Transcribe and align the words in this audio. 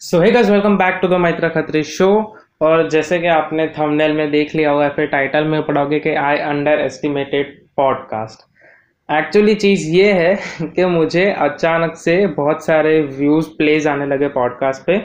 So 0.00 0.20
hey 0.20 0.30
guys 0.30 0.48
welcome 0.50 0.76
back 0.76 0.98
to 1.02 1.08
the 1.08 1.14
Maitra 1.14 1.48
Khatri 1.48 1.82
show 1.82 2.06
और 2.60 2.88
जैसे 2.90 3.18
कि 3.18 3.26
आपने 3.26 3.66
थंबनेल 3.68 4.12
में 4.12 4.30
देख 4.30 4.54
लिया 4.54 4.70
होगा, 4.70 4.88
फिर 4.88 5.06
टाइटल 5.06 5.44
में 5.44 5.62
पढ़ोगे 5.62 5.98
कि 5.98 6.14
I 6.14 6.38
under 6.38 6.80
estimated 6.80 7.54
podcast 7.76 8.42
actually 9.08 9.54
चीज़ 9.54 9.86
ये 9.90 10.12
है 10.12 10.34
कि 10.62 10.84
मुझे 10.86 11.24
अचानक 11.30 11.94
से 11.96 12.16
बहुत 12.36 12.64
सारे 12.64 13.00
व्यूज़ 13.10 13.48
प्लेज 13.58 13.86
आने 13.86 14.06
लगे 14.06 14.28
पॉडकास्ट 14.28 14.86
पे, 14.86 15.00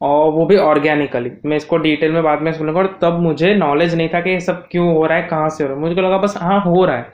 और 0.00 0.30
वो 0.32 0.46
भी 0.46 0.56
ऑर्गेनिकली 0.56 1.30
मैं 1.44 1.56
इसको 1.56 1.76
डिटेल 1.78 2.12
में 2.12 2.22
बाद 2.22 2.42
में 2.42 2.52
सुनूँगा, 2.52 2.80
और 2.80 2.98
तब 3.02 3.20
मुझे 3.20 3.54
नॉलेज 3.54 3.94
नहीं 3.94 4.08
था 4.08 4.20
कि 4.20 4.30
ये 4.30 4.40
सब 4.40 4.66
क्यों 4.70 4.94
हो 4.94 5.06
रहा 5.06 5.18
है, 5.18 5.26
कहाँ 5.28 5.48
से 5.48 5.64
हो 5.64 5.68
रहा 5.68 5.76
है. 5.76 5.82
मुझे 5.82 6.00
लगा 6.00 6.18
बस 6.18 6.34
हाँ 6.38 6.60
हो 6.62 6.84
रहा 6.84 6.96
है. 6.96 7.06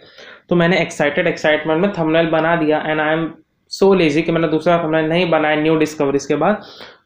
तो 0.49 0.57
मैंने 0.57 0.81
एक्साइटेड 0.83 1.27
एक्साइटमेंट 1.27 1.83
में 1.83 1.93
थंबनेल 1.99 2.31
बना 2.31 2.57
दिया 2.57 2.83
and 2.87 3.01
I 3.01 3.13
am 3.15 3.31
so 3.73 3.93
lazy 3.95 4.23
कि 4.23 4.33
मैंने 4.33 4.49
दूसरा 4.49 4.79
थंबनेल 4.85 5.09
नहीं 5.09 5.29
बनाया 5.31 5.57
न्यू 5.57 5.77
डिस्कवरीज 5.77 6.27
के 6.27 6.37
बाद. 6.37 6.63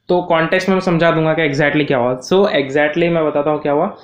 तो 0.08 0.20
कॉन्टेक्स्ट 0.22 0.68
में 0.68 0.74
मैं 0.76 0.80
समझा 0.80 1.10
दूँगा 1.10 1.32
कि 1.34 1.42
एग्जैक्टली 1.42 1.84
क्या 1.84 1.98
हुआ। 1.98 2.14
सो 2.16 2.44
so, 2.44 2.50
एग्जैक्टली 2.52 3.08
मैं 3.08 3.24
बताता 3.26 3.50
हूँ 3.50 3.60
क्या 3.62 3.72
हुआ। 3.72 3.96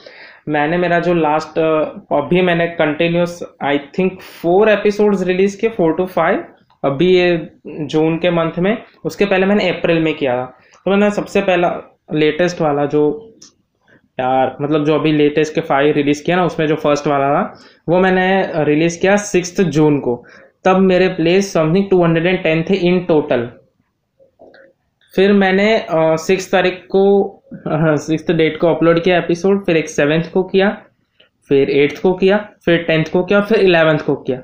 मैंने 0.48 0.76
मेरा 0.78 0.98
जो 1.00 1.14
लास्ट 1.14 1.58
अभी 1.58 2.42
मैंने 2.42 2.66
continuous 2.66 3.42
I 3.64 3.78
think 3.98 4.20
four 4.20 4.68
episodes 4.70 5.22
release 5.26 5.60
किए 5.60 5.70
फोर 5.70 5.92
टू 5.94 6.06
फाइव 6.06 6.44
अभी 6.82 7.08
ये 7.14 7.48
जून 7.66 8.16
के 8.18 8.30
मंथ 8.30 8.58
में 8.58 8.76
उसके 9.04 9.24
पहले 9.24 9.46
मैंने 9.46 9.68
अप्रैल 9.70 10.02
में 10.02 10.14
किया 10.14 10.36
था। 10.36 10.44
तो 10.84 10.90
मैंने 10.90 11.10
सबसे 11.10 11.40
पहला 11.40 11.68
लेटेस्ट 12.14 12.60
वाला 12.60 12.86
जो 12.86 13.02
यार 14.18 14.56
मतलब 14.60 14.84
जो 14.84 14.94
अभी 14.94 15.12
लेटेस्ट 15.12 15.54
के 15.54 15.60
फाइव 15.60 15.92
रिलीज़ 15.96 16.24
किया 16.24 16.36
ना 16.36 16.44
उसमें 16.44 16.66
जो 16.66 16.74
फ़र्स्ट 16.76 17.06
वाला 17.06 17.28
था 17.34 17.42
वो 17.88 17.98
मैंने 17.98 18.64
रिलीज़ 18.64 19.00
किया 19.00 19.16
सिक्स 19.16 19.60
जून 19.60 19.98
को। 20.00 20.22
तब 20.64 20.78
मेरे 20.78 21.08
plays 21.08 21.52
something 21.52 21.88
two 21.90 22.02
hundred 22.04 22.26
and 22.26 22.42
ten 22.42 22.64
थे 22.70 22.74
इन 22.88 23.04
टोटल 23.04 23.48
फिर 25.14 25.32
मैंने 25.32 25.86
सिक्स 25.92 26.50
तारीख 26.50 26.84
को 26.90 27.02
सिक्स 27.56 28.30
डेट 28.30 28.58
को 28.60 28.74
अपलोड 28.74 29.02
किया 29.04 29.16
एपिसोड 29.18 29.64
फिर 29.66 29.76
एक 29.76 29.88
सेवेंथ 29.88 30.30
को 30.32 30.42
किया, 30.42 30.70
फिर 31.48 31.70
एट्थ 31.70 32.00
को 32.02 32.12
किया, 32.14 32.36
फिर 32.64 32.82
टेंथ 32.82 33.04
को 33.12 33.22
किया, 33.24 33.40
फिर 33.40 33.58
इलेवेंथ 33.58 33.98
को 33.98 34.14
किया। 34.16 34.38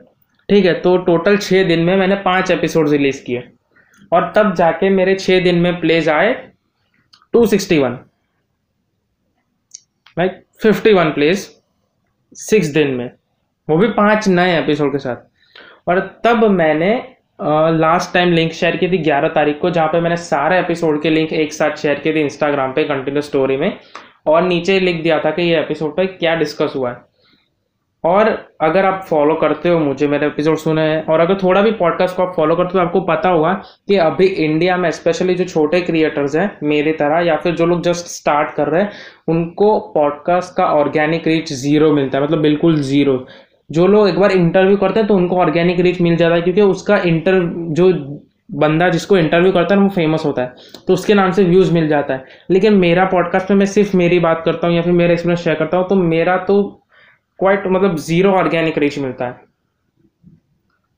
ठीक 0.49 0.65
है 0.65 0.73
तो 0.81 0.97
टोटल 0.99 1.37
छः 1.37 1.67
दिन 1.69 1.85
में 1.85 1.97
मैंने 1.97 2.15
पाँच 2.25 2.51
एपिसोड 2.51 2.89
रिलीज़ 2.89 3.23
किए। 3.25 3.49
और 4.13 4.33
तब 4.37 4.55
जाके 4.55 4.91
मेरे 4.91 5.15
छः 5.15 5.43
दिन 5.45 5.61
में 5.61 5.81
प्लेज 5.81 6.09
आए 6.09 6.33
two 7.33 7.47
sixty 7.47 7.79
one 7.79 7.99
like 10.17 10.43
fifty 10.63 10.93
one 10.93 11.11
plays 11.13 11.51
six 12.37 12.67
दिन 12.69 12.91
में। 12.91 13.11
वो 13.69 13.77
भी 13.77 13.89
पाँच 13.93 14.29
नए 14.29 14.59
एपिसोड 14.59 14.93
के 14.93 14.99
साथ। 14.99 15.89
और 15.89 16.01
तब 16.25 16.45
मैंने 16.51 16.93
लास्ट 17.43 18.15
टाइम 18.15 18.33
लिंक 18.33 18.53
शेयर 18.53 18.77
की 18.77 18.89
थी 18.89 18.99
ग्यारह 18.99 19.29
तारीख 19.29 19.59
को, 19.61 19.71
जहाँ 19.71 19.89
पे 19.89 20.01
मैंने 20.01 20.17
सारे 20.17 20.59
एपिसोड 20.59 21.03
के 21.03 21.11
लिंक 21.11 21.33
एक 21.33 21.53
साथ 21.53 21.77
शेयर 21.77 21.95
किए 21.95 22.15
थे 22.15 22.21
इंस्टाग्राम 22.21 22.73
पे 22.73 22.85
कंटिन्यू 22.85 23.23
स्टोरी 23.23 23.57
में। 23.57 23.79
और 24.27 24.43
नीचे 24.43 24.81
लिख 24.81 25.03
दिया 25.03 25.19
था 25.19 25.31
कि 25.31 25.43
ये 25.43 25.61
एपिसोड 25.61 25.97
पे 25.97 26.07
क्या 26.07 26.35
डिस्कस 26.35 26.73
हुआ 26.77 26.91
है। 26.91 27.17
और 28.05 28.29
अगर 28.61 28.85
आप 28.85 29.07
फॉलो 29.11 29.35
करते 29.35 29.69
हो 29.69 29.79
मुझे, 29.79 30.09
मेरे 30.09 30.27
एपिसोड 30.27 30.57
सुने 30.57 30.83
हैं, 30.83 31.05
और 31.07 31.21
अगर 31.21 31.35
थोड़ा 31.35 31.63
भी 31.63 31.71
पॉडकास्ट 31.71 32.17
को 32.17 32.23
आप 32.23 32.33
फॉलो 32.37 32.57
करते 32.57 32.79
हो 32.79 32.85
आपको 32.85 33.01
पता 33.01 33.29
होगा 33.29 33.53
कि 33.89 33.97
अभी 33.97 34.27
इंडिया 34.27 34.77
में 34.77 34.91
स्पेशली 34.91 35.35
जो 35.35 35.45
छोटे 35.45 35.81
क्रिएटर्स 35.81 36.37
हैं, 36.37 36.59
मेरे 36.63 36.93
तरह, 36.93 37.21
या 37.21 37.37
फिर 37.37 37.55
जो 37.55 37.67
लोग 37.67 37.83
जस्ट 37.83 38.07
स्टार्ट 38.07 38.55
कर 38.55 38.69
रहे 38.69 38.83
हैं, 38.83 38.91
उनको 39.29 39.79
पॉडकास्ट 39.81 40.57
का 40.57 40.67
ऑर्गेनिक 40.67 41.27
रीच 41.29 41.53
ज़ीरो 41.53 41.93
मिलता 41.93 42.19
है 42.19 42.25
मतलब 42.25 42.39
बिल्कुल 42.39 42.77
ज़ीरो 42.77 43.27
जो 43.71 43.87
लोग 43.87 44.09
एक 44.09 44.19
बार 44.19 44.33
इंटरव्यू 44.33 44.77
करते 44.77 45.01
हैं 45.01 45.09
तो 45.09 45.15
उनको 45.15 45.37
ऑर्गेनिक 45.37 45.81
रीच 45.81 46.01
मिल 46.01 46.17
जाता 46.17 46.35
है, 46.35 46.43
क्योंकि 46.43 46.61
उसका 46.63 46.97
इंटर 46.99 47.41
जो 47.73 47.93
बंदा 48.55 48.89
जिसको 48.89 49.17
इंटरव्यू 49.19 49.53
करता 49.53 49.75
है 49.75 49.81
वो 49.81 49.89
फ़ेमस 49.89 50.25
होता 50.25 50.43
है 50.43 50.55
तो 50.89 50.93
उसके 50.93 51.15
नाम 51.15 51.31
से 51.31 51.45
व्यूज़ 51.45 51.73
मिल 51.75 51.89
जाता 51.89 52.15
है। 52.15 52.25
लेकिन 52.51 52.77
मेरा 52.77 53.05
पॉडकास्ट 53.05 53.51
में 53.51 53.59
मैं 53.59 53.67
सिर्फ़ 53.67 53.97
मेरी 53.97 54.19
बात 54.19 54.43
करता 54.45 54.67
हूँ 54.67 54.77
या 54.77 54.83
फिर 54.83 54.93
मेरा 54.93 55.13
एक्सपीरियंस 55.13 55.45
शेयर 55.45 55.57
करता 55.57 55.77
हूँ 55.77 55.89
तो 55.89 55.95
मेरा 55.97 56.37
तो 56.47 56.63
क्वाइट 57.41 57.67
मतलब 57.67 57.97
ज़ीरो 57.99 58.33
ऑर्गेनिक 58.33 58.79
रीच 58.79 58.99
मिलता 58.99 59.27
है। 59.27 59.46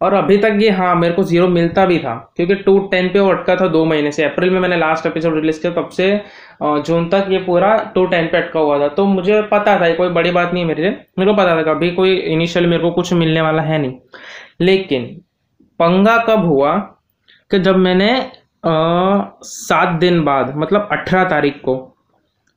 और 0.01 0.15
अभी 0.15 0.37
तक 0.39 0.59
ये 0.61 0.71
हाँ 0.71 0.95
मेरे 0.95 1.15
को 1.15 1.23
ज़ीरो 1.23 1.47
मिलता 1.49 1.85
भी 1.87 1.99
था, 1.99 2.15
क्योंकि 2.37 2.55
टू 2.57 2.79
टेन 2.91 3.09
पे 3.13 3.21
वो 3.21 3.31
अटका 3.31 3.57
था 3.57 3.67
दो 3.69 3.85
महीने 3.85 4.13
से। 4.13 4.25
अप्रैल 4.25 4.51
में 4.51 4.59
मैंने 4.61 4.77
लास्ट 4.77 5.07
एपिसोड 5.07 5.35
रिलीज़ 5.35 5.61
किया, 5.63 5.73
तब 5.73 5.89
से 5.89 6.21
जून 6.63 7.09
तक 7.09 7.27
ये 7.31 7.39
पूरा 7.39 7.75
टू 7.95 8.05
टेन 8.07 8.27
पे 8.27 8.39
अटका 8.39 8.61
हुआ 8.61 8.79
था। 8.81 8.89
तो 8.89 9.05
मुझे 9.07 9.41
पता 9.53 9.79
था, 9.81 9.87
ये 9.87 9.95
कोई 9.95 10.09
बड़ी 10.11 10.31
बात 10.31 10.53
नहीं 10.53 10.63
है 10.63 10.69
मेरे 10.69 10.83
लिए। 10.83 10.91
मेरे 11.19 11.31
को 11.31 11.37
पता 11.37 11.57
था 11.57 11.71
अभी 11.71 11.91
कोई 11.91 12.15
इनिशियल 12.17 12.67
मेरे 12.67 12.83
को 12.83 12.91
कुछ 12.91 13.13
मिलने 13.15 13.41
वाला 13.41 13.63
है 13.63 13.79
नहीं। 13.79 13.95
लेकिन 14.61 15.05
पंगा 15.81 16.17
कब 16.29 16.45
हुआ 16.47 16.77
कि 17.51 17.59
जब 17.59 17.77
मैंने 17.79 18.11
सात 18.65 19.99
दिन 20.01 20.23
बाद 20.25 20.53
मतलब 20.57 20.89
अठारह 20.93 21.25
तारीख 21.25 21.61
को, 21.65 21.85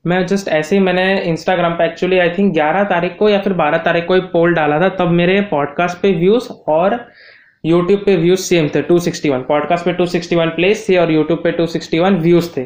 मैं 0.05 0.25
जस्ट 0.27 0.47
ऐसे 0.49 0.75
ही 0.75 0.81
मैंने 0.81 1.03
इंस्टाग्राम 1.21 1.73
पे 1.73 1.85
एक्चुअली 1.85 2.17
आई 2.19 2.29
थिंक 2.29 2.53
ग्यारह 2.53 2.83
तारीख 2.83 3.15
को 3.17 3.29
या 3.29 3.39
फिर 3.39 3.53
बारह 3.53 3.77
तारीख 3.77 4.05
को 4.07 4.15
एक 4.15 4.23
पोल 4.23 4.53
डाला 4.53 4.79
था, 4.81 4.89
तब 4.89 5.09
मेरे 5.09 5.39
पॉडकास्ट 5.51 6.01
पे 6.01 6.11
व्यूज़ 6.13 6.49
और 6.67 6.95
यूट्यूब 7.65 7.99
पे 8.05 8.15
व्यूज़ 8.17 8.39
सेम 8.39 8.67
थे 8.67 8.81
261 8.81 9.41
पॉडकास्ट 9.47 9.85
पे 9.85 9.93
261 9.97 10.49
प्लेस 10.49 10.85
थे 10.89 10.97
और 10.97 11.11
यूट्यूब 11.11 11.39
पे 11.43 11.51
261 11.51 12.19
व्यूज़ 12.21 12.49
थे। 12.57 12.63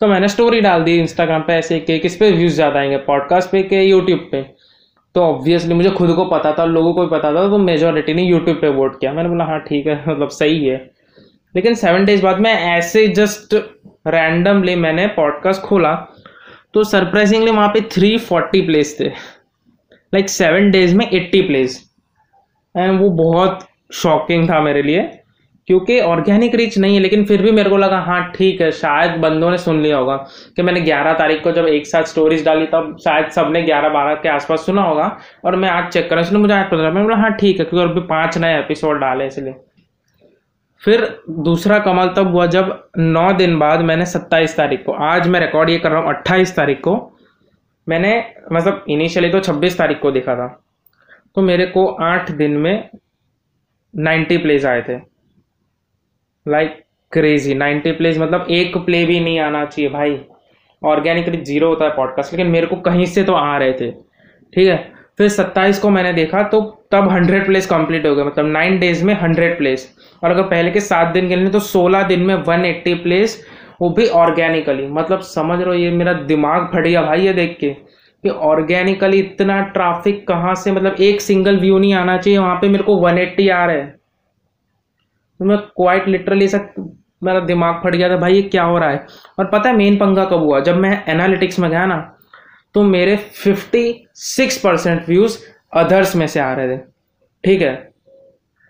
तो 0.00 0.06
मैंने 0.06 0.28
स्टोरी 0.28 0.60
डाल 0.60 0.82
दी 0.82 0.98
इंस्टाग्राम 0.98 1.40
पे 1.40 1.52
ऐसे 1.52 1.80
कि 1.80 1.98
किस 1.98 2.16
पे 2.16 2.30
व्यूज़ 2.30 2.54
ज़्यादा 2.54 2.80
आएँगे 2.80 2.96
पॉडकास्ट 2.96 3.50
पे 3.50 3.62
के 3.62 3.82
यूट्यूब 3.82 4.28
पे। 4.32 4.42
तो 5.14 5.22
ऑब्वियसली 5.22 5.74
मुझे 5.74 5.90
खुद 5.90 6.14
को 6.14 6.24
पता 6.24 6.52
था, 6.52 6.64
लोगों 6.64 6.94
को 6.94 7.00
भी 7.00 7.08
पता 7.08 7.32
था 7.34 7.48
तो 7.48 7.58
मेजोरिटी 7.58 8.14
ने 8.14 8.22
यूट्यूब 8.22 8.56
पे 8.56 8.68
वोट 8.68 9.00
किया। 9.00 9.12
मैंने 9.12 9.28
बोला 9.28 9.44
हाँ 9.44 9.60
ठीक 9.60 9.86
है 9.86 10.02
मतलब 10.08 10.28
सही 10.28 10.64
है। 10.64 10.90
लेकिन 11.56 11.74
सेवन 11.74 12.04
डेज़ 12.04 12.22
बाद 12.22 12.40
मैं 12.40 12.54
ऐसे 12.54 13.06
जस्ट 13.08 13.54
रैंडमली 14.06 14.74
मैंने 14.76 15.06
पॉडकास्ट 15.06 15.62
खोला 15.62 15.94
तो 16.74 16.84
सरप्राइजिंगली 16.84 17.50
वहाँ 17.50 17.68
पे 17.68 17.80
थ्री 17.80 18.16
फोर्टी 18.18 18.60
प्लेस 18.60 18.96
थे। 19.00 19.08
लाइक 20.14 20.28
सेवन 20.28 20.70
डेज़ 20.70 20.96
में 20.96 21.10
एट्टी 21.10 21.42
प्लेस 21.42 21.82
एंड 22.76 23.00
वो 23.00 23.10
बहुत 23.10 23.67
शॉकिंग 23.90 24.48
था 24.50 24.60
मेरे 24.60 24.82
लिए, 24.82 25.02
क्योंकि 25.68 25.98
ऑर्गेनिक 26.00 26.54
रीच 26.54 26.76
नहीं 26.78 26.94
है, 26.94 27.00
लेकिन 27.00 27.24
फिर 27.24 27.42
भी 27.42 27.50
मेरे 27.52 27.70
को 27.70 27.76
लगा 27.76 27.98
हाँ 28.00 28.20
ठीक 28.32 28.60
है, 28.60 28.70
शायद 28.72 29.18
बंदों 29.20 29.50
ने 29.50 29.58
सुन 29.58 29.80
लिया 29.82 29.96
होगा 29.96 30.16
कि 30.56 30.62
मैंने 30.62 30.80
11 30.82 31.12
तारीख 31.18 31.42
को 31.44 31.52
जब 31.52 31.66
एक 31.68 31.86
साथ 31.86 32.04
स्टोरीज 32.04 32.44
डाली, 32.44 32.66
तब 32.66 32.96
शायद 33.04 33.28
सबने 33.30 33.62
11 33.62 33.88
बारह 33.90 34.14
के 34.14 34.28
आसपास 34.28 34.66
सुना 34.66 34.82
होगा, 34.82 35.16
और 35.44 35.56
मैं 35.56 35.68
आज 35.70 35.92
चेक 35.92 36.08
करा 36.10 36.20
इसलिए 36.20 36.40
मुझे 36.40 36.54
आज 36.54 36.64
पता 36.66 36.82
मैंने 36.82 37.02
बोला 37.02 37.16
हाँ 37.16 37.32
ठीक 37.32 37.58
है, 37.58 37.64
क्योंकि 37.64 37.90
अभी 37.90 38.06
पाँच 38.08 38.38
नए 38.38 38.58
एपिसोड 38.58 39.00
डाले 39.00 39.26
इसलिए। 39.26 39.54
फिर 40.82 41.06
दूसरा 41.40 41.78
कमाल 41.80 42.08
तब 42.16 42.32
हुआ 42.32 42.46
जब 42.48 42.68
नौ 42.98 43.30
दिन 43.34 43.58
बाद 43.58 43.80
मैंने 43.82 44.06
सत्ताईस 44.06 44.56
तारीख 44.56 44.84
को, 44.84 44.92
आज 44.92 45.28
मैं 45.28 45.40
रिकॉर्ड 45.40 45.70
ये 45.70 45.78
कर 45.78 45.90
रहा 45.90 46.00
हूँ, 46.00 46.08
अट्ठाईस 46.08 46.54
तारीख 46.56 46.80
को, 46.80 46.96
मैंने 47.86 48.24
मतलब 48.52 48.84
इनिशियली 48.88 49.30
तो 49.30 49.40
छब्बीस 49.40 49.78
तारीख 49.78 50.00
को 50.00 50.10
देखा 50.10 50.34
था 50.34 50.46
तो 51.36 51.42
मेरे 51.42 51.66
को 51.66 51.86
आठ 52.04 52.30
दिन 52.32 52.56
में 52.56 52.88
नाइन्टी 53.98 54.36
प्लेज 54.38 54.66
आए 54.66 54.82
थे। 54.82 54.96
लाइक 56.46 56.82
क्रेजी 57.12 57.54
नाइन्टी 57.54 57.92
प्लेज 57.92 58.18
मतलब 58.18 58.46
एक 58.50 58.76
प्ले 58.76 59.04
भी 59.04 59.18
नहीं 59.20 59.38
आना 59.40 59.64
चाहिए 59.64 59.90
भाई। 59.90 60.18
ऑर्गेनिकली 60.82 61.36
ज़ीरो 61.36 61.68
होता 61.68 61.84
है 61.84 61.90
पॉडकास्ट 61.90 62.32
लेकिन 62.32 62.46
मेरे 62.46 62.66
को 62.66 62.76
कहीं 62.80 63.06
से 63.06 63.24
तो 63.24 63.32
आ 63.32 63.56
रहे 63.58 63.72
थे। 63.72 63.90
ठीक 63.90 64.68
है? 64.68 64.76
फिर 65.18 65.28
सत्ताईस 65.28 65.78
को 65.78 65.90
मैंने 65.90 66.12
देखा 66.12 66.42
तो 66.42 66.60
तब 66.90 67.08
हंड्रेड 67.08 67.46
प्लेस 67.46 67.66
कंप्लीट 67.66 68.06
हो 68.06 68.14
गए। 68.14 68.24
मतलब 68.24 68.46
नाइन 68.46 68.78
डेज़ 68.78 69.04
में 69.04 69.14
हंड्रेड 69.14 69.56
प्लेस। 69.58 69.88
और 70.22 70.30
अगर 70.30 70.42
पहले 70.42 70.70
के 70.70 70.80
सात 70.80 71.12
दिन 71.12 71.28
के 71.28 71.36
लिए 71.36 71.50
तो 71.50 71.60
सोलह 71.60 72.02
दिन 72.02 72.20
में 72.20 72.34
वन 72.34 72.64
एट्टी 72.64 72.94
प्लेस 72.96 73.42
वो 73.80 73.88
भी 73.90 74.06
ऑर्गेनिकली 74.08 74.86
मतलब 74.88 75.20
समझ 75.20 75.58
रहे 75.58 75.66
हो, 75.66 75.74
ये 75.74 75.90
मेरा 75.90 76.12
दिमाग 76.12 76.70
फट 76.72 76.84
गया 76.84 77.02
भाई 77.02 77.20
ये 77.20 77.32
देख 77.32 77.56
के। 77.60 77.74
कि 78.24 78.28
ऑर्गेनिकली 78.28 79.18
इतना 79.18 79.60
ट्रैफ़िक 79.74 80.26
कहाँ 80.28 80.54
से 80.54 80.72
मतलब 80.72 80.96
एक 81.00 81.20
सिंगल 81.20 81.58
व्यू 81.58 81.78
नहीं 81.78 81.94
आना 81.94 82.16
चाहिए, 82.18 82.38
वहाँ 82.38 82.56
पे 82.56 82.68
मेरे 82.68 82.84
को 82.84 82.96
180 83.00 83.48
आ 83.50 83.64
रहा 83.64 83.76
है। 83.76 83.86
तो 85.40 85.44
मैं 85.44 85.58
क्वाइट 85.58 86.08
लिटरली 86.08 86.48
सब 86.48 86.92
मेरा 87.22 87.40
दिमाग 87.40 87.80
फट 87.84 87.94
गया 87.94 88.08
था, 88.10 88.16
भाई 88.16 88.34
ये 88.34 88.42
क्या 88.42 88.64
हो 88.64 88.78
रहा 88.78 88.90
है? 88.90 89.06
और 89.38 89.44
पता 89.44 89.68
है 89.68 89.76
मेन 89.76 89.96
पंगा 89.96 90.24
कब 90.24 90.42
हुआ? 90.42 90.60
जब 90.60 90.76
मैं 90.76 91.02
एनालिटिक्स 91.08 91.58
में 91.58 91.70
गया 91.70 91.84
ना 91.86 91.96
तो 92.74 92.82
मेरे 92.82 93.16
56 93.36 94.56
परसेंट 94.58 95.08
व्यूज़ 95.08 95.38
अदर्स 95.72 96.14
में 96.16 96.26
से 96.26 96.40
आ 96.40 96.52
रहे 96.52 96.76
थे। 96.76 96.80
ठीक 97.44 97.62
है? 97.62 97.74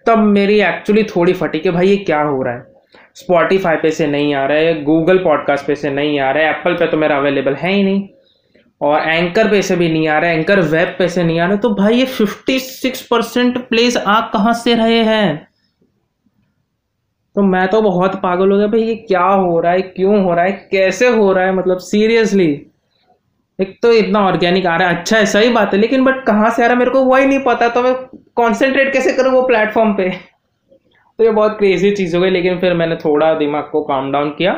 तब 0.06 0.18
मेरी 0.18 0.60
एक्चुअली 0.60 1.02
थोड़ी 1.06 1.32
फटी 1.32 1.58
कि 1.58 1.70
भाई 1.70 1.88
ये 1.88 1.96
क्या 1.96 2.20
हो 2.20 2.42
रहा 2.42 2.54
है? 2.54 2.62
स्पॉटिफाई 3.14 3.76
पे 3.76 3.90
से 3.90 4.06
नहीं 4.06 4.34
आ 4.34 4.44
रहा 4.46 4.58
है 4.58 4.82
गूगल 4.84 5.18
पॉडकास्ट 5.18 5.66
पे 5.66 5.74
से 5.74 5.90
नहीं 5.90 6.18
आ 6.20 6.30
रहा 6.30 6.44
है 6.44 6.50
एप्पल 6.50 6.74
पे 6.74 6.86
तो 6.86 6.96
मेरा 6.96 7.16
अवेलेबल 7.16 7.54
है 7.54 7.72
ही 7.72 7.82
नहीं। 7.82 8.08
और 8.80 9.08
एंकर 9.08 9.50
पे 9.50 9.60
से 9.62 9.76
भी 9.76 9.88
नहीं 9.88 10.08
आ 10.08 10.19
रहा 10.19 10.30
एंकर 10.30 10.60
वेब 10.62 10.94
पे 10.98 11.08
से 11.08 11.22
नहीं 11.22 11.40
आ 11.40 11.46
रहा 11.46 11.56
तो 11.56 11.70
भाई 11.75 11.96
ये 11.96 12.06
56 12.08 13.00
परसेंट 13.02 13.58
प्लेस 13.69 13.96
आ 13.96 14.20
कहाँ 14.30 14.52
से 14.54 14.75
रहे 14.75 15.02
हैं? 15.04 15.48
तो 17.36 17.42
मैं 17.42 17.66
तो 17.69 17.80
बहुत 17.82 18.14
पागल 18.16 18.52
हो 18.52 18.58
गया, 18.58 18.66
भाई 18.66 18.82
ये 18.82 18.94
क्या 18.96 19.22
हो 19.22 19.58
रहा 19.60 19.72
है, 19.72 19.82
क्यों 19.82 20.22
हो 20.25 20.34
रहा 20.34 20.44
है, 20.44 20.52
कैसे 20.72 21.08
हो 21.08 21.32
रहा 21.32 21.44
है 21.44 21.54
मतलब 21.54 21.78
सीरियसली 21.78 22.48
एक 23.58 23.78
तो 23.82 23.92
इतना 23.92 24.20
ऑर्गेनिक 24.20 24.66
आ 24.66 24.76
रहा 24.76 24.88
है 24.88 24.96
अच्छा 24.96 25.16
है, 25.19 25.26
सही 25.26 25.48
बात 25.48 25.75
है, 25.75 25.80
लेकिन 25.80 26.04
बट 26.04 26.25
कहाँ 26.26 26.50
से 26.50 26.62
आ 26.62 26.66
रहा 26.66 26.72
है, 26.72 26.78
मेरे 26.78 26.90
को 26.90 27.02
वही 27.04 27.26
नहीं 27.26 27.38
पता 27.38 27.69
तो 27.69 27.82
मैं 27.82 27.94
कॉन्सेंट्रेट 28.36 28.92
कैसे 28.92 29.12
करूँ 29.12 29.32
वो 29.32 29.42
प्लेटफॉर्म 29.42 29.92
पे? 29.94 30.08
तो 30.10 31.25
ये 31.25 31.30
बहुत 31.30 31.56
क्रेजी 31.58 31.90
चीज़ 31.90 32.16
हो 32.16 32.22
गई, 32.22 32.30
लेकिन 32.30 32.58
फिर 32.58 32.75
मैंने 32.75 32.96
थोड़ा 32.96 33.32
दिमाग 33.34 33.69
को 33.72 33.82
काम 33.82 34.12
डाउन 34.12 34.30
किया। 34.30 34.52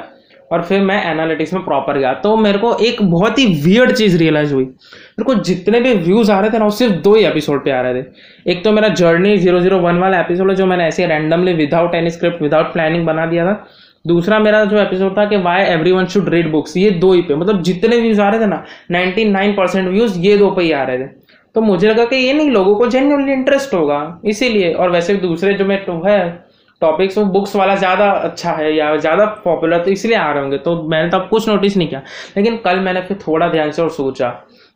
और 0.52 0.62
फिर 0.62 0.81
मैं 0.81 1.02
एनालिटिक्स 1.11 1.52
में 1.55 1.64
प्रॉपर 1.64 1.99
गया। 1.99 2.12
तो 2.14 2.37
मेरे 2.37 2.58
को 2.58 2.75
एक 2.76 3.02
बहुत 3.02 3.38
ही 3.38 3.47
वियर्ड 3.64 3.93
चीज़ 3.93 4.17
रियलाइज़ 4.19 4.55
हुई। 4.55 4.64
मेरे 4.64 5.25
को 5.25 5.35
जितने 5.35 5.81
भी 5.81 5.94
व्यूज़ 5.94 6.32
आ 6.32 6.41
रहे 6.41 6.50
थे 6.50 6.58
ना, 6.58 6.64
वो 6.64 6.70
सिर्फ़ 6.70 6.94
दो 6.94 7.14
ही 7.14 7.25
एपिसोड 7.25 7.64
पे 7.64 7.70
आ 7.70 7.81
रहे 7.81 8.02
थे। 8.02 8.50
एक 8.52 8.64
तो 8.64 8.73
मेरा 8.73 8.88
जर्नी 8.88 9.37
ज़ीरो 9.37 9.61
ज़ीरो 9.61 9.79
वन 9.79 9.99
वाला 9.99 10.20
एपिसोड 10.20 10.50
है, 10.50 10.56
जो 10.56 10.67
मैंने 10.67 10.87
ऐसे 10.87 11.06
randomly 11.06 11.52
without 11.52 11.94
any 11.94 12.11
script 12.11 12.43
without 12.43 12.73
planning 12.73 13.06
बना 13.06 13.26
दिया 13.26 13.47
था। 13.47 13.64
दूसरा 14.06 14.38
मेरा 14.38 14.64
जो 14.64 14.79
एपिसोड 14.79 15.17
था 15.19 15.25
कि 15.25 15.37
why 15.37 15.62
everyone 15.93 16.06
should 16.06 16.29
read 16.29 16.50
books 16.50 16.76
ये 16.76 16.91
दो 16.91 17.12
ही 17.12 17.23
पे 17.23 17.35
मतलब 17.35 17.62
जितने 17.62 17.96
व्यूज़ 17.96 18.20
आ 18.20 18.29
रहे 18.29 18.41
थे 18.41 18.46
ना 18.46 18.64
नाइनटी 18.91 19.25
नाइन 19.25 19.53
परसेंट 19.53 19.88
व्यूज़ 19.88 20.19
ये 20.19 20.37
दो 20.38 20.50
पे 20.50 20.62
ही 20.62 20.73
आ 20.73 20.82
रहे 20.82 20.99
थे। 20.99 21.06
तो 21.55 21.61
मुझे 21.61 21.88
लगा 21.88 22.05
कि 22.05 22.17
ये 22.17 22.32
नहीं, 22.32 22.50
लोगों 22.50 22.75
को 22.75 22.87
जेन्यूनली 22.87 23.32
इंटरेस्ट 23.32 23.75
होगा। 23.75 24.20
इसीलिए, 24.25 24.73
और 24.73 24.91
वैसे 24.91 25.14
दूसरे 25.14 25.55
जो 25.55 25.64
मैं 25.64 25.85
है 26.06 26.50
टॉपिक्स 26.81 27.19
वो 27.19 27.25
बुक्स 27.32 27.55
वाला 27.56 27.75
ज़्यादा 27.77 28.11
अच्छा 28.11 28.53
है 28.53 28.75
या 28.77 28.94
ज़्यादा 28.97 29.25
पॉपुलर 29.44 29.85
तो 29.85 29.91
इसलिए 29.91 30.17
आ 30.17 30.31
रहे 30.32 30.43
होंगे। 30.43 30.59
तो 30.59 30.82
मैंने 30.91 31.11
तब 31.11 31.27
कुछ 31.31 31.49
नोटिस 31.49 31.77
नहीं 31.77 31.88
किया। 31.88 32.03
लेकिन 32.37 32.56
कल 32.56 32.81
मैंने 32.81 33.00
फिर 33.00 33.19
थोड़ा 33.27 33.49
ध्यान 33.49 33.71
से 33.71 33.82
और 33.82 33.91
सोचा 33.91 34.29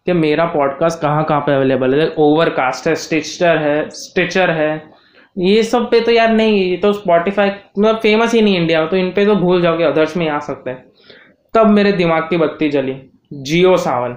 कि 0.07 0.13
मेरा 0.13 0.45
पॉडकास्ट 0.47 1.01
कहाँ 1.01 1.25
कहाँ 1.25 1.41
पे 1.41 1.55
अवेलेबल 1.55 1.95
है? 1.95 2.09
ओवरकास्ट 2.19 2.89
है 2.89 2.95
स्टिचर 2.97 3.57
है 3.59 3.89
स्टिचर 3.91 4.51
है। 4.51 4.83
ये 5.37 5.63
सब 5.63 5.91
पे 5.91 6.01
तो 6.01 6.13
यार 6.13 6.33
नहीं, 6.33 6.63
ये 6.63 6.77
तो 6.77 6.93
स्पॉटिफाई 6.93 7.49
मतलब 7.49 7.99
फ़ेमस 7.99 8.35
ही 8.35 8.43
नहीं 8.43 8.57
इंडिया 8.57 8.81
में 8.81 8.89
तो 8.91 8.97
इन 8.97 9.11
पे 9.11 9.25
तो 9.27 9.35
भूल 9.37 9.63
जाओगे 9.63 9.85
अदर्स 9.85 10.17
में 10.17 10.29
आ 10.29 10.39
सकते 10.41 10.71
हैं। 10.71 10.85
तब 11.55 11.71
मेरे 11.71 11.93
दिमाग 11.95 12.23
की 12.23 12.37
बत्ती 12.37 12.69
जली। 12.71 12.95
जियो 13.35 13.77
सावन 13.77 14.17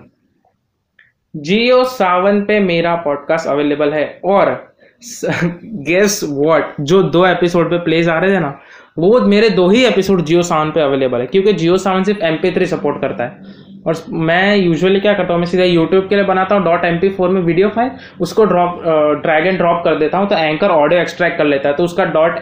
जियो 1.33 1.83
सावन 1.85 2.41
पे 2.41 2.59
मेरा 2.59 2.95
पॉडकास्ट 2.95 3.47
अवेलेबल 3.47 3.93
है 3.93 4.05
और 4.25 4.51
गेस 5.87 6.19
व्हाट 6.23 6.75
जो 6.81 7.01
दो 7.05 7.25
एपिसोड 7.25 7.69
पे 7.69 7.77
प्लेस 7.79 8.07
आ 8.07 8.17
रहे 8.19 8.35
थे 8.35 8.39
ना, 8.39 8.59
वो 8.97 9.19
मेरे 9.21 9.49
दो 9.49 9.67
ही 9.69 9.83
एपिसोड 9.85 10.23
जियो 10.25 10.41
सावन 10.41 10.71
पे 10.71 10.81
अवेलेबल 10.81 11.19
है, 11.19 11.25
क्योंकि 11.25 11.53
जियो 11.53 11.77
सावन 11.77 12.03
सिर्फ़ 12.03 12.23
एम 12.25 12.37
थ्री 12.45 12.65
सपोर्ट 12.65 13.01
करता 13.01 13.23
है। 13.23 13.65
और 13.87 13.95
मैं 14.11 14.55
यूजुअली 14.57 14.99
क्या 14.99 15.13
करता 15.13 15.33
हूँ, 15.33 15.39
मैं 15.39 15.47
सीधा 15.47 15.63
यूट्यूब 15.63 16.07
के 16.09 16.15
लिए 16.15 16.23
बनाता 16.25 16.55
हूँ 16.55 16.63
डॉट 16.63 16.85
एम 16.85 16.97
पी 16.99 17.09
फोर 17.09 17.29
में 17.29 17.41
वीडियो 17.41 17.69
फ़ाइल 17.69 17.91
उसको 18.21 18.45
ड्रॉप 18.45 18.81
ड्रैग 19.23 19.47
एंड 19.47 19.57
ड्रॉप 19.57 19.83
कर 19.83 19.95
देता 19.99 20.17
हूँ 20.17 20.27
तो 20.29 20.35
एंकर 20.35 20.69
ऑडियो 20.69 21.01
एक्सट्रैक्ट 21.01 21.37
कर 21.37 21.45
लेता 21.45 21.69
है 21.69 21.75
तो 21.75 21.83
उसका 21.83 22.05
डॉट 22.07 22.39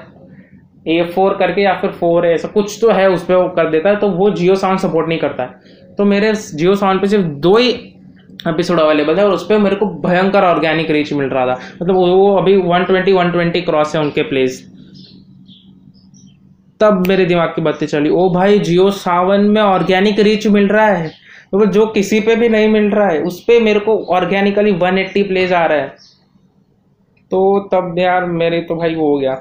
ए 0.87 1.01
फोर 1.15 1.35
करके 1.37 1.61
या 1.61 1.73
फिर 1.81 1.91
फोर 1.91 2.25
ऐसा 2.27 2.47
कुछ 2.47 2.77
तो 2.81 2.91
है, 2.91 3.09
उस 3.09 3.25
पर 3.25 3.35
वो 3.35 3.47
कर 3.49 3.69
देता 3.69 3.89
है 3.89 3.95
तो 3.95 4.09
वो 4.11 4.29
जियो 4.31 4.55
साउंड 4.55 4.79
सपोर्ट 4.79 5.07
नहीं 5.07 5.19
करता 5.19 5.43
है। 5.43 5.95
तो 5.97 6.05
मेरे 6.05 6.33
जियो 6.33 6.75
साउंड 6.75 7.01
पे 7.01 7.07
सिर्फ़ 7.07 7.25
दो 7.25 7.55
ही 7.57 7.71
एपिसोड 8.47 8.79
अवेलेबल 8.79 9.15
है 9.15 9.25
और 9.25 9.33
उस 9.33 9.45
पर 9.49 9.57
मेरे 9.57 9.75
को 9.75 9.85
भयंकर 9.85 10.43
ऑर्गेनिक 10.43 10.91
रीच 10.91 11.13
मिल 11.13 11.29
रहा 11.29 11.45
था। 11.45 11.59
मतलब 11.81 11.95
वो 11.95 12.35
अभी 12.35 12.55
120 12.57 13.13
120 13.13 13.61
क्रॉस 13.61 13.95
है 13.95 14.01
उनके 14.01 14.21
प्लेस 14.21 14.63
तब 16.79 17.07
मेरे 17.07 17.25
दिमाग 17.25 17.49
की 17.49 17.61
बातें 17.61 17.85
चली, 17.87 18.09
ओ 18.09 18.29
भाई, 18.29 18.59
जियो 18.59 18.89
सावन 18.91 19.41
में 19.41 19.61
ऑर्गेनिक 19.61 20.19
रीच 20.19 20.47
मिल 20.47 20.67
रहा 20.67 20.87
है। 20.87 21.07
तो 21.51 21.65
जो 21.65 21.85
किसी 21.87 22.19
पे 22.19 22.35
भी 22.35 22.49
नहीं 22.49 22.67
मिल 22.67 22.89
रहा 22.91 23.07
है 23.07 23.21
उस 23.21 23.39
पर 23.39 23.61
मेरे 23.61 23.79
को 23.79 23.97
ऑर्गेनिकली 24.05 24.71
180 24.71 25.23
प्लेज 25.23 25.53
आ 25.53 25.65
रहा 25.65 25.77
है। 25.77 25.87
तो 27.31 27.59
तब 27.73 27.95
यार 27.99 28.25
मेरे 28.25 28.61
तो 28.61 28.75
भाई 28.75 28.95
वो 28.95 29.09
हो 29.09 29.17
गया। 29.17 29.35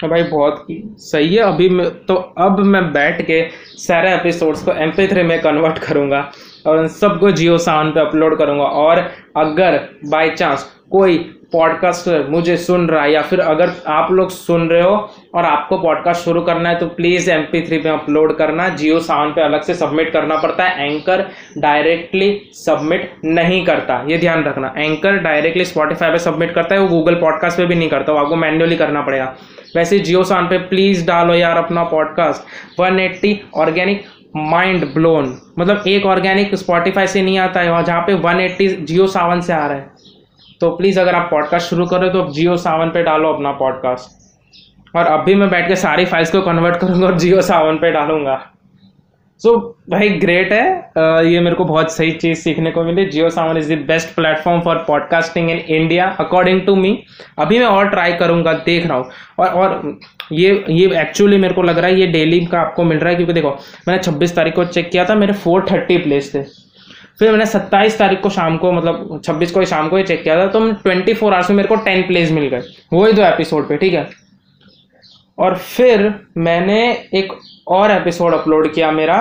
तो 0.00 0.08
भाई 0.08 0.22
बहुत 0.22 0.66
सही 0.98 1.34
है। 1.34 1.42
अभी 1.42 1.68
मैं 1.68 1.88
तो 2.06 2.14
अब 2.38 2.58
मैं 2.58 2.92
बैठ 2.92 3.22
के 3.22 3.42
सारे 3.78 4.14
एपिसोड्स 4.14 4.62
को 4.62 4.72
एम 4.72 4.90
थ्री 4.90 5.22
में 5.22 5.40
कन्वर्ट 5.40 5.78
करूँगा। 5.78 6.20
और 6.66 6.78
उन 6.78 6.88
सबको 6.88 7.30
जियो 7.30 7.58
सावन 7.58 7.90
पे 7.90 8.00
अपलोड 8.00 8.38
करूँगा। 8.38 8.64
और 8.64 8.98
अगर 9.36 9.80
बाय 10.06 10.30
चांस 10.30 10.72
कोई 10.90 11.18
पॉडकास्टर 11.52 12.26
मुझे 12.30 12.56
सुन 12.56 12.88
रहा 12.88 13.02
है 13.02 13.12
या 13.12 13.20
फिर 13.22 13.40
अगर 13.40 13.72
आप 13.86 14.10
लोग 14.12 14.30
सुन 14.30 14.68
रहे 14.68 14.82
हो 14.82 14.94
और 15.34 15.44
आपको 15.44 15.78
पॉडकास्ट 15.78 16.24
शुरू 16.24 16.40
करना 16.40 16.68
है 16.68 16.78
तो 16.78 16.86
प्लीज़ 16.86 17.30
एम 17.30 17.42
पी 17.42 17.60
थ्री 17.66 17.78
पे 17.78 17.88
अपलोड 17.88 18.36
करना। 18.36 18.68
जियो 18.68 18.98
सावन 19.00 19.30
पे 19.30 19.42
अलग 19.42 19.62
से 19.62 19.74
सबमिट 19.74 20.12
करना 20.12 20.36
पड़ता 20.36 20.64
है। 20.64 20.86
एंकर 20.86 21.24
डायरेक्टली 21.58 22.40
सबमिट 22.54 23.12
नहीं 23.24 23.64
करता। 23.64 24.04
ये 24.08 24.18
ध्यान 24.18 24.44
रखना। 24.44 24.72
एंकर 24.76 25.16
डायरेक्टली 25.18 25.64
स्पॉटिफाई 25.64 26.10
पे 26.10 26.18
सबमिट 26.18 26.54
करता 26.54 26.74
है। 26.74 26.80
वो 26.80 26.88
गूगल 26.88 27.14
पॉडकास्ट 27.14 27.58
पे 27.58 27.66
भी 27.66 27.74
नहीं 27.74 27.88
करता। 27.88 28.12
वो 28.12 28.18
आपको 28.18 28.36
मैन्युअली 28.36 28.76
करना 28.76 29.00
पड़ेगा। 29.00 29.34
वैसे 29.76 29.98
जियो 29.98 30.24
सावन 30.24 30.46
पे 30.46 30.58
प्लीज़ 30.58 31.06
डालो 31.06 31.34
यार 31.34 31.56
अपना 31.56 31.84
podcast 31.84 32.80
one 32.80 33.08
organic 33.54 34.04
mind 34.36 34.84
blown 34.94 35.36
मतलब 35.58 35.84
एक 35.86 36.06
ऑर्गेनिक 36.06 36.54
स्पॉटिफाई 36.54 37.06
से 37.06 37.22
नहीं 37.22 37.38
आता 37.38 37.60
है 37.60 37.70
और 37.70 37.84
जहाँ 37.84 38.00
पे 38.02 38.14
वन 38.14 38.40
एट्टी 38.40 38.68
जियो 38.68 39.06
सावन 39.06 39.40
से 39.40 39.52
आ 39.52 39.66
रहा 39.66 39.76
है। 39.76 39.90
तो 40.60 40.70
प्लीज़ 40.70 41.00
अगर 41.00 41.14
आप 41.14 41.28
पॉडकास्ट 41.30 41.70
शुरू 41.70 41.86
करो 41.86 42.08
तो 42.08 42.28
जियो 42.30 42.56
सावन 42.56 42.90
पे 42.90 43.02
डालो 43.02 43.32
अपना 43.32 43.52
पॉडकास्ट 43.52 44.96
और 44.96 45.06
अब 45.06 45.24
भी 45.24 45.34
मैं 45.34 45.50
बैठ 45.50 45.68
के 45.68 45.76
सारी 45.76 46.04
फाइल्स 46.04 46.32
को 46.32 46.42
कन्वर्ट 46.42 46.76
करूँगा 46.76 47.06
और 47.06 47.18
जियो 47.18 47.40
सावन 47.42 47.76
पे 47.76 47.90
डालूँगा। 47.90 48.34
सो 49.40 49.48
so, 49.48 49.90
भाई 49.90 50.08
ग्रेट 50.10 50.52
है। 50.52 51.30
ये 51.30 51.40
मेरे 51.40 51.56
को 51.56 51.64
बहुत 51.64 51.92
सही 51.92 52.10
चीज़ 52.12 52.38
सीखने 52.38 52.70
को 52.70 52.84
मिली। 52.84 53.04
Jio 53.06 53.28
Saavn 53.30 53.56
is 53.56 53.72
the 53.74 53.78
best 53.86 54.14
platform 54.14 54.60
for 54.60 54.76
podcasting 54.86 55.50
in 55.50 55.58
India 55.58 56.06
according 56.20 56.60
to 56.66 56.74
me 56.76 56.98
अभी 57.38 57.58
मैं 57.58 57.66
और 57.66 57.88
ट्राई 57.90 58.12
करूँगा 58.12 58.52
देख 58.66 58.86
रहा 58.86 58.98
हूँ। 58.98 59.10
और 59.38 59.48
और 59.48 59.98
ये 60.32 60.64
ये 60.70 61.00
एक्चुअली 61.00 61.36
मेरे 61.38 61.54
को 61.54 61.62
लग 61.62 61.78
रहा 61.78 61.90
है 61.90 62.00
ये 62.00 62.06
डेली 62.06 62.44
का 62.46 62.60
आपको 62.60 62.84
मिल 62.84 62.98
रहा 62.98 63.10
है 63.10 63.16
क्योंकि 63.16 63.32
देखो 63.32 63.50
मैंने 63.88 64.02
26 64.02 64.34
तारीख 64.36 64.54
को 64.54 64.64
चेक 64.66 64.90
किया 64.90 65.04
था 65.04 65.14
मेरे 65.14 65.32
430 65.36 65.98
प्लेस 66.02 66.34
थे। 66.34 66.42
फिर 67.18 67.30
मैंने 67.30 67.46
सत्ताईस 67.46 67.98
तारीख 67.98 68.20
को 68.20 68.30
शाम 68.30 68.56
को 68.56 68.72
मतलब 68.72 69.20
छब्बीस 69.24 69.50
को 69.50 69.64
शाम 69.64 69.88
को 69.88 69.96
ही 69.96 70.02
चेक 70.04 70.22
किया 70.22 70.38
था 70.38 70.46
तो 70.48 70.70
ट्वेंटी 70.72 71.14
फोर 71.14 71.32
आवर्स 71.32 71.50
में 71.50 71.56
मेरे 71.56 71.68
को 71.68 71.76
टेन 71.84 72.02
प्लेस 72.06 72.30
मिल 72.32 72.48
गए। 72.48 72.62
वही 72.92 73.12
दो 73.12 73.22
एपिसोड 73.24 73.68
पे 73.68 73.76
ठीक 73.76 73.94
है? 73.94 74.08
और 75.38 75.56
फिर 75.56 76.12
मैंने 76.38 76.80
एक 77.14 77.32
और 77.66 77.90
एपिसोड 77.90 78.34
अपलोड 78.34 78.72
किया 78.74 78.90
मेरा, 78.92 79.18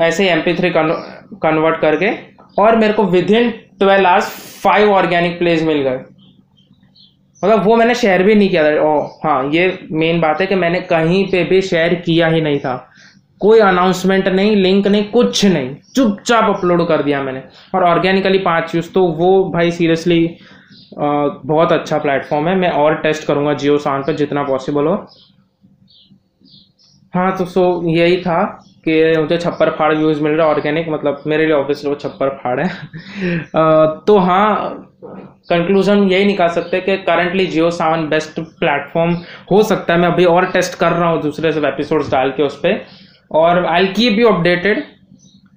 ऐसे 0.00 0.28
एम 0.30 0.40
पी 0.40 0.54
थ्री 0.54 0.70
कन्वर्ट 0.70 1.80
करके, 1.80 2.10
और 2.58 2.76
मेरे 2.76 2.92
को 2.92 3.04
within 3.30 3.50
twelve 3.78 4.06
hours 4.06 4.26
five 4.62 4.92
organic 4.92 5.38
plays 5.38 5.64
मिल 5.66 5.82
गए। 5.82 6.00
मतलब 7.42 7.64
वो 7.64 7.76
मैंने 7.76 7.94
शेयर 7.94 8.22
भी 8.22 8.34
नहीं 8.34 8.48
किया 8.48 8.64
था। 8.64 8.82
ओ 8.82 8.98
हाँ 9.24 9.50
ये 9.52 9.66
मेन 9.92 10.20
बात 10.20 10.40
है 10.40 10.46
कि 10.46 10.54
मैंने 10.54 10.80
कहीं 10.82 11.24
पे 11.30 11.42
भी 11.44 11.60
शेयर 11.62 11.94
किया 11.96 12.26
ही 12.26 12.40
नहीं 12.40 12.58
था। 12.58 12.74
कोई 13.40 13.60
अनाउंसमेंट 13.60 14.28
नहीं 14.28 14.56
लिंक 14.56 14.86
नहीं, 14.86 15.04
कुछ 15.04 15.44
नहीं। 15.44 15.74
चुपचाप 15.96 16.56
अपलोड 16.56 16.86
कर 16.88 17.02
दिया 17.02 17.22
मैंने। 17.22 17.42
और 17.74 17.84
ऑर्गेनिकली 17.84 18.38
पाँच 18.40 18.74
यूज़ 18.74 18.90
तो 18.92 19.06
वो 19.14 19.32
भाई 19.54 19.70
सीरियसली 19.70 20.36
बहुत 20.94 21.72
अच्छा 21.72 21.98
प्लेटफॉर्म 21.98 22.48
है। 22.48 22.54
मैं 22.56 22.70
और 22.70 22.94
टेस्ट 23.02 23.26
करूँगा 23.26 23.54
जियो 23.54 23.78
साउंड 23.78 24.06
पर 24.06 24.16
जितना 24.16 24.42
पॉसिबल 24.44 24.86
हो। 24.86 24.94
हाँ 27.14 27.36
तो 27.38 27.44
सो 27.44 27.62
यही 27.86 28.16
था 28.22 28.42
कि 28.84 28.92
मुझे 29.18 29.36
छप्पर 29.38 29.70
फाड़ 29.70 29.92
व्यूज़ 29.94 30.22
मिल 30.22 30.32
रहा 30.32 30.46
है 30.46 30.52
ऑर्गेनिक 30.54 30.88
मतलब 30.88 31.22
मेरे 31.26 31.46
लिए 31.46 31.54
ऑब्वियसली 31.54 31.90
वो 31.90 31.96
छप्पर 31.96 32.28
फाड़ 32.36 32.60
है। 32.60 32.68
तो 34.06 34.16
हाँ 34.18 34.88
कंक्लूजन 35.50 36.02
यही 36.10 36.24
निकाल 36.24 36.48
सकते 36.48 36.76
हैं 36.76 36.84
कि 36.86 36.96
currently 37.04 37.46
Jio 37.46 37.70
Saavn 37.70 38.08
best 38.08 38.40
platform 38.40 39.14
हो 39.50 39.62
सकता 39.62 39.94
है। 39.94 40.00
मैं 40.00 40.08
अभी 40.08 40.24
और 40.24 40.46
टेस्ट 40.52 40.78
कर 40.78 40.92
रहा 40.92 41.10
हूँ 41.10 41.20
दूसरे 41.22 41.52
से 41.52 41.66
एपिसोड्स 41.68 42.10
डाल 42.10 42.30
के 42.36 42.42
उस 42.42 42.56
पर 42.58 42.84
और 43.30 43.64
आई 43.66 43.86
कीप 43.96 44.18
यू 44.18 44.28
अपडेटेड 44.28 44.82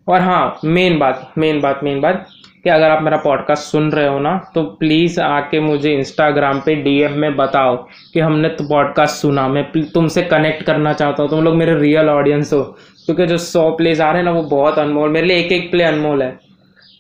और 0.07 0.21
हाँ 0.21 0.59
मेन 0.65 0.97
बात 0.99 1.31
मेन 1.37 1.61
बात 1.61 1.79
मेन 1.83 2.01
बात। 2.01 2.27
कि 2.65 2.71
अगर 2.71 2.89
आप 2.89 3.03
मेरा 3.03 3.17
पॉडकास्ट 3.17 3.63
सुन 3.63 3.91
रहे 3.91 4.07
हो 4.07 4.19
ना 4.19 4.51
तो 4.55 4.63
प्लीज़ 4.63 5.21
आके 5.21 5.59
मुझे 5.59 5.93
इंस्टाग्राम 5.93 6.59
पे 6.59 6.75
डीएम 6.75 7.11
में 7.11 7.35
बताओ 7.35 7.87
कि 8.13 8.19
हमने 8.19 8.49
तो 8.49 8.63
पॉडकास्ट 8.63 9.15
सुना। 9.15 9.47
मैं 9.47 9.81
तुमसे 9.81 10.21
कनेक्ट 10.21 10.63
करना 10.63 10.93
चाहता 10.93 11.23
हूँ। 11.23 11.29
तुम 11.29 11.43
लोग 11.43 11.55
मेरे 11.55 11.79
रियल 11.79 12.09
ऑडियंस 12.09 12.53
हो। 12.53 12.63
क्योंकि 13.05 13.27
जो 13.27 13.37
सौ 13.37 13.71
प्लेज 13.71 14.01
आ 14.01 14.07
रहे 14.07 14.17
हैं 14.17 14.23
ना, 14.23 14.31
वो 14.31 14.41
बहुत 14.41 14.79
अनमोल, 14.79 15.09
मेरे 15.09 15.27
लिए 15.27 15.37
एक 15.37 15.51
एक 15.51 15.71
प्ले 15.71 15.83
अनमोल 15.83 16.23
है। 16.23 16.39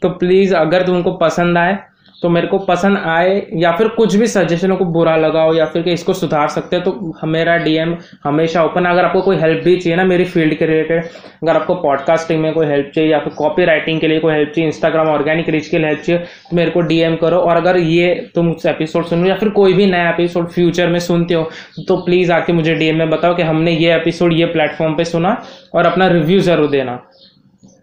तो 0.01 0.09
प्लीज़ 0.09 0.55
अगर 0.55 0.81
तुमको 0.81 1.11
पसंद 1.11 1.57
आए 1.57 1.77
तो 2.25 2.29
मेरे 2.29 2.47
को 2.47 2.57
पसंद 2.59 2.97
आए, 2.97 3.33
या 3.55 3.71
फिर 3.71 3.87
कुछ 3.87 4.15
भी 4.15 4.27
सजेशनों 4.27 4.75
को 4.77 4.85
बुरा 4.93 5.15
लगाओ 5.17 5.53
या 5.53 5.65
फिर 5.65 5.81
कि 5.81 5.91
इसको 5.93 6.13
सुधार 6.13 6.47
सकते 6.49 6.75
हैं 6.75 6.85
तो 6.85 7.27
मेरा 7.27 7.57
डीएम 7.57 7.95
हमेशा 8.23 8.63
ओपन 8.63 8.85
अगर 8.85 9.05
आपको 9.05 9.21
कोई 9.21 9.37
हेल्प 9.37 9.63
भी 9.63 9.75
चाहिए 9.77 9.97
ना 9.97 10.03
मेरी 10.03 10.25
फ़ील्ड 10.25 10.53
के 10.57 10.65
रिलेटेड 10.65 11.03
अगर 11.03 11.55
आपको 11.55 11.75
पॉडकास्टिंग 11.81 12.41
में 12.41 12.53
कोई 12.53 12.67
हेल्प 12.67 12.91
चाहिए, 12.95 13.11
या 13.11 13.19
फिर 13.19 13.33
कॉपी 13.33 13.65
राइटिंग 13.65 13.99
के 13.99 14.07
लिए 14.07 14.19
कोई 14.19 14.33
हेल्प 14.33 14.51
चाहिए 14.55 14.67
इंस्टाग्राम 14.67 15.07
ऑर्गेनिक 15.07 15.49
रीच 15.49 15.67
के 15.67 15.77
लिए 15.77 15.87
हेल्प 15.87 16.01
चाहिए 16.01 16.21
तो 16.49 16.55
मेरे 16.55 16.71
को 16.71 16.81
डीएम 16.83 17.15
करो। 17.15 17.39
और 17.39 17.57
अगर 17.57 17.77
ये 17.79 18.13
तुम 18.35 18.49
एपिसोड 18.67 19.05
सुनो 19.05 19.27
या 19.27 19.35
फिर 19.35 19.49
कोई 19.51 19.73
भी 19.73 19.85
नया 19.87 20.09
एपिसोड 20.09 20.47
फ्यूचर 20.49 20.87
में 20.87 20.99
सुनते 21.01 21.33
हो 21.33 21.49
तो 21.87 21.97
प्लीज़ 22.05 22.31
आके 22.31 22.53
मुझे 22.53 22.73
डीएम 22.75 22.97
में 22.97 23.09
बताओ 23.09 23.35
कि 23.35 23.43
हमने 23.43 23.71
ये 23.73 23.93
एपिसोड 23.95 24.33
ये 24.33 24.45
प्लेटफॉर्म 24.47 24.95
पर 24.95 25.03
सुना, 25.05 25.41
और 25.75 25.85
अपना 25.85 26.07
रिव्यू 26.07 26.39
ज़रूर 26.41 26.69
देना। 26.69 26.95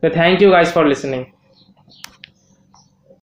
तो 0.02 0.10
thank 0.10 0.42
you 0.42 0.50
guys 0.50 0.72
for 0.72 0.88
listening 0.88 1.24